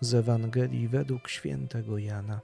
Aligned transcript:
z 0.00 0.14
Ewangelii 0.14 0.88
według 0.88 1.28
świętego 1.28 1.98
Jana. 1.98 2.40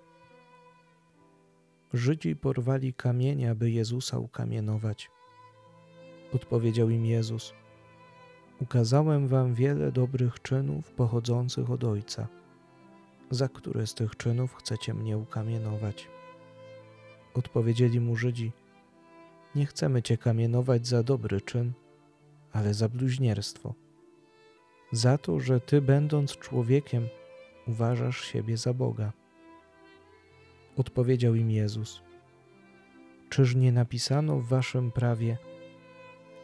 Żydzi 1.92 2.36
porwali 2.36 2.94
kamienia, 2.94 3.54
by 3.54 3.70
Jezusa 3.70 4.18
ukamienować. 4.18 5.10
Odpowiedział 6.32 6.90
im 6.90 7.06
Jezus: 7.06 7.54
Ukazałem 8.60 9.28
wam 9.28 9.54
wiele 9.54 9.92
dobrych 9.92 10.42
czynów 10.42 10.92
pochodzących 10.92 11.70
od 11.70 11.84
Ojca. 11.84 12.28
Za 13.30 13.48
które 13.48 13.86
z 13.86 13.94
tych 13.94 14.16
czynów 14.16 14.54
chcecie 14.54 14.94
mnie 14.94 15.18
ukamienować? 15.18 16.08
Odpowiedzieli 17.34 18.00
mu 18.00 18.16
Żydzi: 18.16 18.52
Nie 19.54 19.66
chcemy 19.66 20.02
cię 20.02 20.16
kamienować 20.16 20.86
za 20.86 21.02
dobry 21.02 21.40
czyn, 21.40 21.72
ale 22.52 22.74
za 22.74 22.88
bluźnierstwo. 22.88 23.74
Za 24.92 25.18
to, 25.18 25.40
że 25.40 25.60
ty, 25.60 25.82
będąc 25.82 26.36
człowiekiem, 26.36 27.08
uważasz 27.66 28.24
siebie 28.24 28.56
za 28.56 28.74
Boga. 28.74 29.12
Odpowiedział 30.76 31.34
im 31.34 31.50
Jezus: 31.50 32.02
Czyż 33.28 33.54
nie 33.54 33.72
napisano 33.72 34.38
w 34.38 34.48
waszym 34.48 34.92
prawie: 34.92 35.38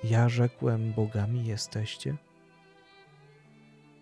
Ja 0.05 0.29
rzekłem, 0.29 0.93
bogami 0.93 1.47
jesteście? 1.47 2.17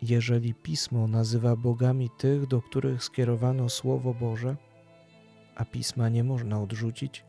Jeżeli 0.02 0.54
pismo 0.54 1.08
nazywa 1.08 1.56
bogami 1.56 2.10
tych, 2.18 2.46
do 2.46 2.62
których 2.62 3.04
skierowano 3.04 3.68
Słowo 3.68 4.14
Boże, 4.14 4.56
a 5.56 5.64
pisma 5.64 6.08
nie 6.08 6.24
można 6.24 6.60
odrzucić, 6.60 7.24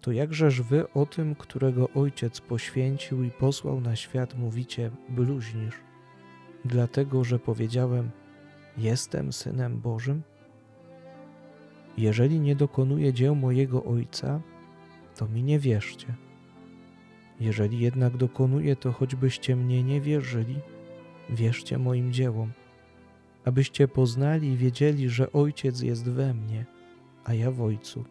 to 0.00 0.12
jakżeż 0.12 0.62
wy 0.62 0.92
o 0.92 1.06
tym, 1.06 1.34
którego 1.34 1.88
Ojciec 1.94 2.40
poświęcił 2.40 3.24
i 3.24 3.30
posłał 3.30 3.80
na 3.80 3.96
świat, 3.96 4.38
mówicie 4.38 4.90
bluźnisz, 5.08 5.74
dlatego 6.64 7.24
że 7.24 7.38
powiedziałem: 7.38 8.10
Jestem 8.78 9.32
synem 9.32 9.80
Bożym? 9.80 10.22
Jeżeli 11.98 12.40
nie 12.40 12.56
dokonuję 12.56 13.12
dzieł 13.12 13.34
mojego 13.34 13.84
Ojca, 13.84 14.40
to 15.16 15.28
mi 15.28 15.42
nie 15.42 15.58
wierzcie. 15.58 16.14
Jeżeli 17.40 17.80
jednak 17.80 18.16
dokonuję, 18.16 18.76
to 18.76 18.92
choćbyście 18.92 19.56
mnie 19.56 19.82
nie 19.82 20.00
wierzyli, 20.00 20.60
wierzcie 21.30 21.78
moim 21.78 22.12
dziełom, 22.12 22.52
abyście 23.44 23.88
poznali 23.88 24.48
i 24.48 24.56
wiedzieli, 24.56 25.08
że 25.08 25.32
Ojciec 25.32 25.80
jest 25.80 26.08
we 26.08 26.34
mnie, 26.34 26.66
a 27.24 27.34
ja 27.34 27.50
w 27.50 27.62
Ojcu. 27.62 28.04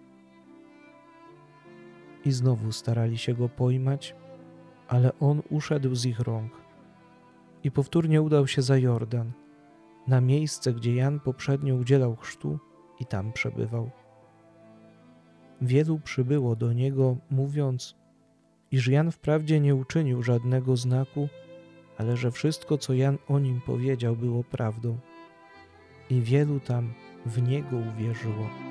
I 2.26 2.32
znowu 2.32 2.72
starali 2.72 3.18
się 3.18 3.34
go 3.34 3.50
pojmać, 3.50 4.16
ale 4.88 5.20
on 5.20 5.42
uszedł 5.50 5.96
z 5.96 6.06
ich 6.06 6.20
rąk 6.20 6.52
i 7.64 7.72
powtórnie 7.72 8.22
udał 8.22 8.48
się 8.48 8.62
za 8.62 8.78
Jordan, 8.78 9.32
na 10.08 10.22
miejsce, 10.22 10.74
gdzie 10.74 10.96
Jan 10.96 11.20
poprzednio 11.20 11.76
udzielał 11.76 12.16
chrztu 12.16 12.60
i 13.00 13.06
tam 13.06 13.34
przebywał. 13.34 13.90
Wielu 15.62 16.00
przybyło 16.00 16.56
do 16.56 16.74
niego, 16.74 17.18
mówiąc, 17.30 17.96
iż 18.72 18.88
Jan 18.88 19.12
wprawdzie 19.12 19.60
nie 19.60 19.76
uczynił 19.76 20.24
żadnego 20.24 20.78
znaku, 20.78 21.30
ale 21.98 22.18
że 22.18 22.32
wszystko, 22.32 22.78
co 22.78 22.94
Jan 22.94 23.18
o 23.28 23.40
nim 23.40 23.62
powiedział, 23.66 24.16
było 24.16 24.44
prawdą. 24.44 24.98
I 26.10 26.22
wielu 26.22 26.60
tam 26.60 26.94
w 27.26 27.42
niego 27.42 27.78
uwierzyło. 27.78 28.71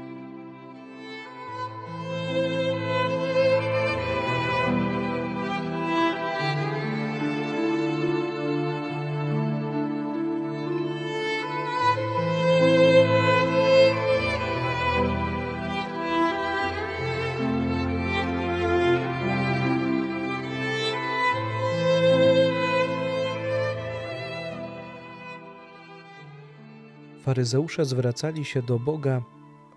Faryzeusze 27.31 27.85
zwracali 27.85 28.45
się 28.45 28.63
do 28.63 28.79
Boga 28.79 29.23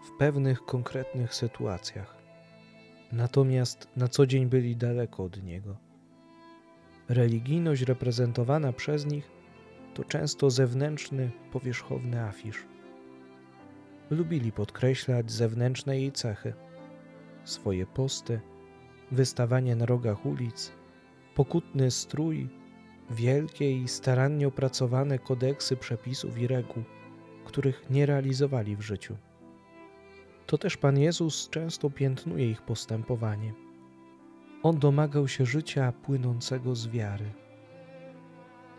w 0.03 0.17
pewnych 0.17 0.65
konkretnych 0.65 1.35
sytuacjach, 1.35 2.17
natomiast 3.11 3.87
na 3.95 4.07
co 4.07 4.27
dzień 4.27 4.45
byli 4.45 4.75
daleko 4.75 5.23
od 5.23 5.43
Niego. 5.43 5.77
Religijność 7.09 7.81
reprezentowana 7.81 8.73
przez 8.73 9.05
nich 9.05 9.31
to 9.93 10.03
często 10.03 10.49
zewnętrzny, 10.49 11.31
powierzchowny 11.51 12.21
afisz. 12.21 12.65
Lubili 14.09 14.51
podkreślać 14.51 15.31
zewnętrzne 15.31 15.99
jej 15.99 16.11
cechy, 16.11 16.53
swoje 17.43 17.85
posty, 17.85 18.39
wystawanie 19.11 19.75
na 19.75 19.85
rogach 19.85 20.25
ulic, 20.25 20.71
pokutny 21.35 21.91
strój, 21.91 22.49
wielkie 23.09 23.71
i 23.71 23.87
starannie 23.87 24.47
opracowane 24.47 25.19
kodeksy 25.19 25.77
przepisów 25.77 26.37
i 26.37 26.47
reguł 26.47 26.83
których 27.43 27.89
nie 27.89 28.05
realizowali 28.05 28.75
w 28.75 28.81
życiu. 28.81 29.17
To 30.45 30.57
też 30.57 30.77
Pan 30.77 30.99
Jezus 30.99 31.49
często 31.49 31.89
piętnuje 31.89 32.49
ich 32.51 32.61
postępowanie. 32.61 33.53
On 34.63 34.79
domagał 34.79 35.27
się 35.27 35.45
życia 35.45 35.91
płynącego 35.91 36.75
z 36.75 36.87
wiary. 36.87 37.25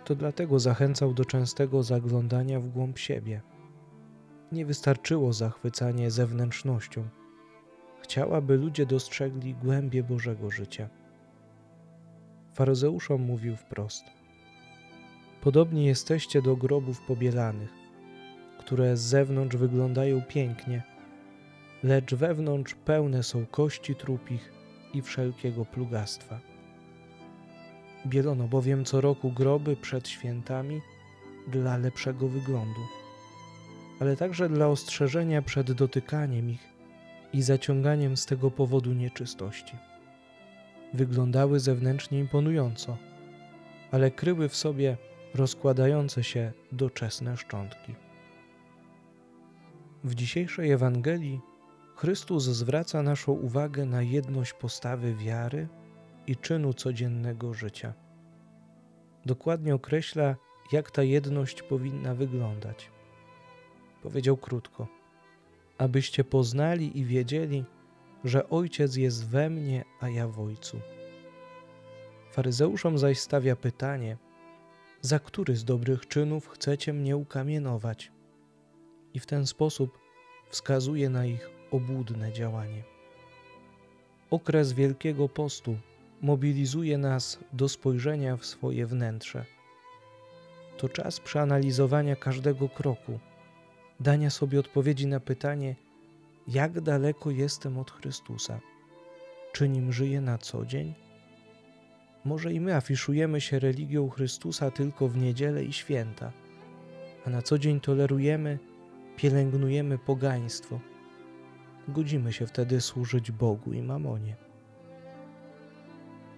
To 0.04 0.14
dlatego 0.14 0.58
zachęcał 0.58 1.14
do 1.14 1.24
częstego 1.24 1.82
zaglądania 1.82 2.60
w 2.60 2.68
głąb 2.68 2.98
siebie. 2.98 3.42
Nie 4.52 4.66
wystarczyło 4.66 5.32
zachwycanie 5.32 6.10
zewnętrznością. 6.10 7.08
Chciał, 8.02 8.34
aby 8.34 8.56
ludzie 8.56 8.86
dostrzegli 8.86 9.54
głębie 9.54 10.02
Bożego 10.02 10.50
życia. 10.50 10.88
Faryzeuszom 12.54 13.22
mówił 13.22 13.56
wprost: 13.56 14.04
Podobni 15.40 15.86
jesteście 15.86 16.42
do 16.42 16.56
grobów 16.56 17.00
pobielanych, 17.00 17.83
które 18.58 18.96
z 18.96 19.00
zewnątrz 19.00 19.56
wyglądają 19.56 20.22
pięknie, 20.22 20.82
lecz 21.82 22.14
wewnątrz 22.14 22.74
pełne 22.74 23.22
są 23.22 23.46
kości 23.46 23.94
trupich 23.94 24.52
i 24.94 25.02
wszelkiego 25.02 25.64
plugastwa. 25.64 26.40
Bielono 28.06 28.48
bowiem 28.48 28.84
co 28.84 29.00
roku 29.00 29.32
groby 29.32 29.76
przed 29.76 30.08
świętami 30.08 30.80
dla 31.48 31.76
lepszego 31.76 32.28
wyglądu, 32.28 32.80
ale 34.00 34.16
także 34.16 34.48
dla 34.48 34.68
ostrzeżenia 34.68 35.42
przed 35.42 35.72
dotykaniem 35.72 36.50
ich 36.50 36.74
i 37.32 37.42
zaciąganiem 37.42 38.16
z 38.16 38.26
tego 38.26 38.50
powodu 38.50 38.92
nieczystości. 38.92 39.76
Wyglądały 40.94 41.60
zewnętrznie 41.60 42.18
imponująco, 42.18 42.96
ale 43.90 44.10
kryły 44.10 44.48
w 44.48 44.56
sobie 44.56 44.96
rozkładające 45.34 46.24
się 46.24 46.52
doczesne 46.72 47.36
szczątki. 47.36 47.94
W 50.04 50.14
dzisiejszej 50.14 50.70
Ewangelii 50.70 51.40
Chrystus 51.96 52.44
zwraca 52.44 53.02
naszą 53.02 53.32
uwagę 53.32 53.84
na 53.86 54.02
jedność 54.02 54.52
postawy 54.52 55.14
wiary 55.14 55.68
i 56.26 56.36
czynu 56.36 56.72
codziennego 56.72 57.54
życia. 57.54 57.94
Dokładnie 59.26 59.74
określa, 59.74 60.36
jak 60.72 60.90
ta 60.90 61.02
jedność 61.02 61.62
powinna 61.62 62.14
wyglądać. 62.14 62.90
Powiedział 64.02 64.36
krótko: 64.36 64.88
Abyście 65.78 66.24
poznali 66.24 66.98
i 66.98 67.04
wiedzieli, 67.04 67.64
że 68.24 68.48
Ojciec 68.48 68.96
jest 68.96 69.28
we 69.28 69.50
mnie, 69.50 69.84
a 70.00 70.08
ja 70.08 70.28
w 70.28 70.40
Ojcu. 70.40 70.80
Faryzeuszom 72.30 72.98
zaś 72.98 73.18
stawia 73.18 73.56
pytanie: 73.56 74.16
Za 75.00 75.18
który 75.18 75.56
z 75.56 75.64
dobrych 75.64 76.08
czynów 76.08 76.48
chcecie 76.48 76.92
mnie 76.92 77.16
ukamienować? 77.16 78.13
I 79.14 79.20
w 79.20 79.26
ten 79.26 79.46
sposób 79.46 79.98
wskazuje 80.48 81.10
na 81.10 81.26
ich 81.26 81.50
obłudne 81.70 82.32
działanie. 82.32 82.82
Okres 84.30 84.72
Wielkiego 84.72 85.28
Postu 85.28 85.76
mobilizuje 86.22 86.98
nas 86.98 87.38
do 87.52 87.68
spojrzenia 87.68 88.36
w 88.36 88.46
swoje 88.46 88.86
wnętrze. 88.86 89.44
To 90.78 90.88
czas 90.88 91.20
przeanalizowania 91.20 92.16
każdego 92.16 92.68
kroku, 92.68 93.18
dania 94.00 94.30
sobie 94.30 94.60
odpowiedzi 94.60 95.06
na 95.06 95.20
pytanie, 95.20 95.76
jak 96.48 96.80
daleko 96.80 97.30
jestem 97.30 97.78
od 97.78 97.90
Chrystusa, 97.90 98.60
czy 99.52 99.68
nim 99.68 99.92
żyję 99.92 100.20
na 100.20 100.38
co 100.38 100.66
dzień? 100.66 100.94
Może 102.24 102.52
i 102.52 102.60
my 102.60 102.76
afiszujemy 102.76 103.40
się 103.40 103.58
religią 103.58 104.10
Chrystusa 104.10 104.70
tylko 104.70 105.08
w 105.08 105.16
niedzielę 105.16 105.64
i 105.64 105.72
święta, 105.72 106.32
a 107.26 107.30
na 107.30 107.42
co 107.42 107.58
dzień 107.58 107.80
tolerujemy 107.80 108.58
pielęgnujemy 109.16 109.98
pogaństwo, 109.98 110.80
godzimy 111.88 112.32
się 112.32 112.46
wtedy 112.46 112.80
służyć 112.80 113.30
Bogu 113.30 113.72
i 113.72 113.82
mamonie. 113.82 114.36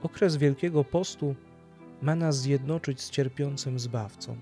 Okres 0.02 0.36
Wielkiego 0.36 0.84
Postu 0.84 1.34
ma 2.02 2.14
nas 2.14 2.40
zjednoczyć 2.40 3.00
z 3.00 3.10
cierpiącym 3.10 3.78
Zbawcą. 3.78 4.36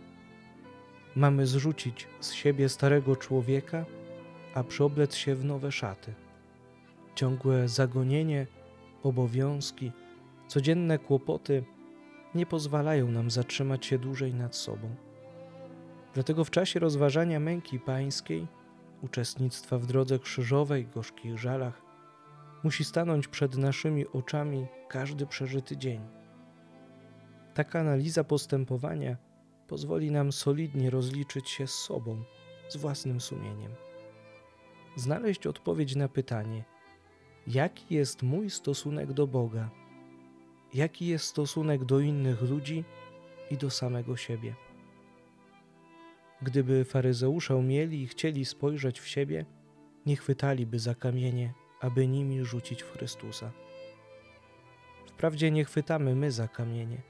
Mamy 1.17 1.47
zrzucić 1.47 2.09
z 2.21 2.33
siebie 2.33 2.69
starego 2.69 3.17
człowieka, 3.17 3.85
a 4.55 4.65
przeoblec 4.65 5.15
się 5.15 5.35
w 5.35 5.45
nowe 5.45 5.73
szaty. 5.73 6.15
Ciągłe 7.15 7.69
zagonienie, 7.69 8.47
obowiązki, 9.03 9.93
codzienne 10.49 10.99
kłopoty 10.99 11.65
nie 12.35 12.47
pozwalają 12.47 13.11
nam 13.11 13.31
zatrzymać 13.31 13.87
się 13.87 13.99
dłużej 13.99 14.35
nad 14.35 14.57
sobą. 14.57 14.95
Dlatego 16.15 16.45
w 16.45 16.51
czasie 16.51 16.81
rozważania 16.81 17.41
męki 17.41 17.81
pańskiej, 17.81 18.47
uczestnictwa 19.03 19.79
w 19.79 19.87
drodze 19.87 20.19
krzyżowej, 20.19 20.87
gorzkich 20.87 21.39
żalach, 21.39 21.83
musi 22.63 22.85
stanąć 22.85 23.29
przed 23.29 23.57
naszymi 23.57 24.07
oczami 24.07 24.67
każdy 24.89 25.27
przeżyty 25.27 25.77
dzień. 25.77 26.01
Taka 27.55 27.81
analiza 27.81 28.25
postępowania 28.25 29.17
pozwoli 29.69 30.11
nam 30.11 30.33
solidnie 30.33 30.91
rozliczyć 30.91 31.51
się 31.51 31.67
z 31.67 31.75
sobą, 31.75 32.23
z 32.69 32.77
własnym 32.77 33.21
sumieniem. 33.21 33.73
Znaleźć 34.97 35.47
odpowiedź 35.47 35.97
na 35.97 36.09
pytanie, 36.09 36.65
jaki 37.47 37.95
jest 37.95 38.23
mój 38.23 38.51
stosunek 38.51 39.13
do 39.13 39.27
Boga, 39.27 39.71
jaki 40.75 41.07
jest 41.07 41.25
stosunek 41.25 41.85
do 41.85 42.01
innych 42.01 42.43
ludzi 42.43 42.85
i 43.51 43.57
do 43.57 43.71
samego 43.71 44.17
siebie. 44.17 44.55
Gdyby 46.45 46.85
faryzeusze 46.85 47.57
umieli 47.57 48.03
i 48.03 48.07
chcieli 48.07 48.45
spojrzeć 48.45 49.01
w 49.01 49.09
siebie, 49.09 49.45
nie 50.07 50.17
chwytaliby 50.17 50.79
za 50.79 50.95
kamienie, 50.95 51.53
aby 51.81 52.09
nimi 52.09 52.45
rzucić 52.45 52.83
w 52.83 52.93
Chrystusa. 52.93 53.53
Wprawdzie 55.07 55.51
nie 55.51 55.65
chwytamy 55.65 56.15
my 56.15 56.33
za 56.33 56.49
kamienie, 56.49 57.03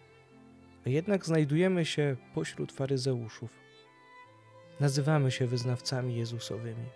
a 0.86 0.88
jednak 0.88 1.26
znajdujemy 1.26 1.84
się 1.84 2.16
pośród 2.34 2.72
faryzeuszów. 2.72 3.60
Nazywamy 4.80 5.30
się 5.30 5.46
wyznawcami 5.46 6.16
Jezusowymi. 6.16 6.86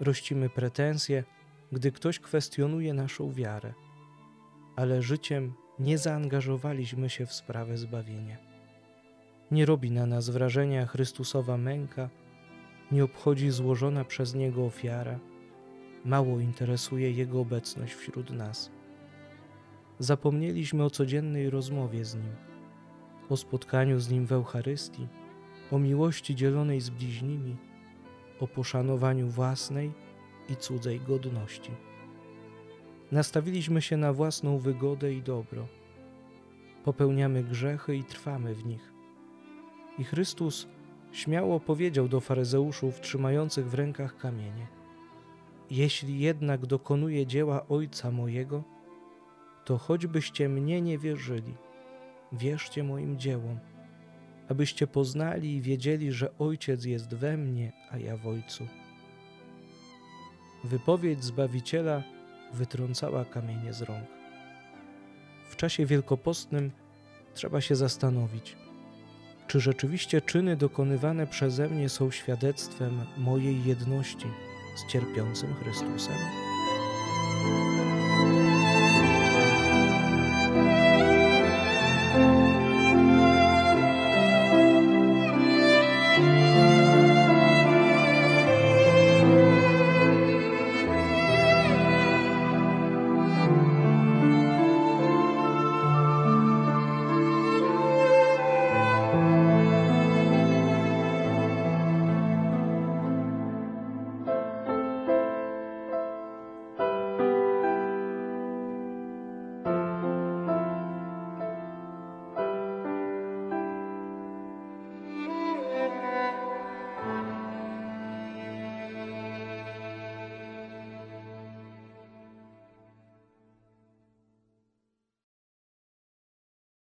Rościmy 0.00 0.50
pretensje, 0.50 1.24
gdy 1.72 1.92
ktoś 1.92 2.18
kwestionuje 2.18 2.94
naszą 2.94 3.32
wiarę, 3.32 3.74
ale 4.76 5.02
życiem 5.02 5.54
nie 5.78 5.98
zaangażowaliśmy 5.98 7.10
się 7.10 7.26
w 7.26 7.32
sprawę 7.32 7.76
zbawienia. 7.76 8.51
Nie 9.52 9.66
robi 9.66 9.90
na 9.90 10.06
nas 10.06 10.30
wrażenia 10.30 10.86
Chrystusowa 10.86 11.56
męka, 11.56 12.10
nie 12.92 13.04
obchodzi 13.04 13.50
złożona 13.50 14.04
przez 14.04 14.34
Niego 14.34 14.64
ofiara, 14.64 15.18
mało 16.04 16.40
interesuje 16.40 17.10
Jego 17.10 17.40
obecność 17.40 17.94
wśród 17.94 18.30
nas. 18.30 18.70
Zapomnieliśmy 19.98 20.84
o 20.84 20.90
codziennej 20.90 21.50
rozmowie 21.50 22.04
z 22.04 22.14
Nim, 22.14 22.32
o 23.28 23.36
spotkaniu 23.36 24.00
z 24.00 24.10
Nim 24.10 24.26
w 24.26 24.32
Eucharystii, 24.32 25.08
o 25.70 25.78
miłości 25.78 26.34
dzielonej 26.34 26.80
z 26.80 26.90
bliźnimi, 26.90 27.56
o 28.40 28.46
poszanowaniu 28.46 29.28
własnej 29.28 29.92
i 30.48 30.56
cudzej 30.56 31.00
godności. 31.00 31.70
Nastawiliśmy 33.10 33.82
się 33.82 33.96
na 33.96 34.12
własną 34.12 34.58
wygodę 34.58 35.14
i 35.14 35.22
dobro. 35.22 35.66
Popełniamy 36.84 37.44
grzechy 37.44 37.96
i 37.96 38.04
trwamy 38.04 38.54
w 38.54 38.66
nich. 38.66 38.91
I 39.98 40.04
Chrystus 40.04 40.66
śmiało 41.12 41.60
powiedział 41.60 42.08
do 42.08 42.20
faryzeuszów 42.20 43.00
trzymających 43.00 43.70
w 43.70 43.74
rękach 43.74 44.16
kamienie: 44.16 44.66
Jeśli 45.70 46.20
jednak 46.20 46.66
dokonuję 46.66 47.26
dzieła 47.26 47.68
Ojca 47.68 48.10
mojego, 48.10 48.62
to 49.64 49.78
choćbyście 49.78 50.48
mnie 50.48 50.82
nie 50.82 50.98
wierzyli, 50.98 51.54
wierzcie 52.32 52.84
moim 52.84 53.18
dziełom, 53.18 53.58
abyście 54.48 54.86
poznali 54.86 55.56
i 55.56 55.60
wiedzieli, 55.60 56.12
że 56.12 56.38
Ojciec 56.38 56.84
jest 56.84 57.14
we 57.14 57.36
mnie, 57.36 57.72
a 57.90 57.98
ja 57.98 58.16
w 58.16 58.26
Ojcu. 58.26 58.66
Wypowiedź 60.64 61.24
Zbawiciela 61.24 62.02
wytrącała 62.52 63.24
kamienie 63.24 63.72
z 63.72 63.82
rąk. 63.82 64.06
W 65.50 65.56
czasie 65.56 65.86
wielkopostnym 65.86 66.70
trzeba 67.34 67.60
się 67.60 67.76
zastanowić– 67.76 68.56
czy 69.46 69.60
rzeczywiście 69.60 70.20
czyny 70.20 70.56
dokonywane 70.56 71.26
przeze 71.26 71.68
mnie 71.68 71.88
są 71.88 72.10
świadectwem 72.10 73.00
mojej 73.18 73.64
jedności 73.64 74.26
z 74.76 74.92
cierpiącym 74.92 75.54
Chrystusem? 75.54 76.51